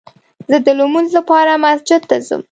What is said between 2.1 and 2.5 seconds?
ځم